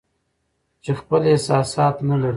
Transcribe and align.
چې 0.83 0.91
خپل 0.99 1.21
احساسات 1.31 1.95
نه 2.09 2.15
لري 2.21 2.29